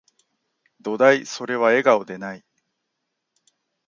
[0.81, 2.43] どだい、それは、笑顔でない